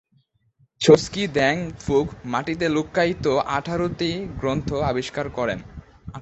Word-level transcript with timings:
ছোস-ক্যি-দ্বাং-ফ্যুগ 0.81 2.05
মাটিতে 2.25 2.65
লুক্কায়িত 2.69 3.25
আঠারোটি 3.57 4.09
গ্রন্থ 4.39 4.69
আবিষ্কার 4.91 5.25
করেন। 5.37 5.59